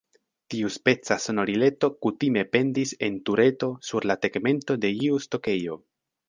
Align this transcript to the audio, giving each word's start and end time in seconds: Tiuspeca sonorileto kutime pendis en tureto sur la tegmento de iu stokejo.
Tiuspeca 0.51 1.17
sonorileto 1.25 1.89
kutime 2.05 2.43
pendis 2.55 2.95
en 3.09 3.19
tureto 3.31 3.71
sur 3.91 4.09
la 4.13 4.17
tegmento 4.25 4.79
de 4.87 4.93
iu 5.11 5.21
stokejo. 5.29 5.79